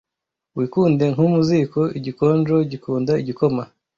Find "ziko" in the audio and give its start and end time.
1.47-1.81